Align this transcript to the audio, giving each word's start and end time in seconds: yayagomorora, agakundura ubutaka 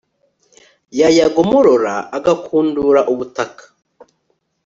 yayagomorora, 0.99 1.93
agakundura 2.17 2.99
ubutaka 3.11 3.63